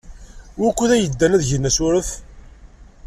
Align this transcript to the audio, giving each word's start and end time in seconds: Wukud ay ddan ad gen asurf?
Wukud 0.59 0.91
ay 0.95 1.05
ddan 1.11 1.35
ad 1.35 1.43
gen 1.49 1.67
asurf? 1.69 2.09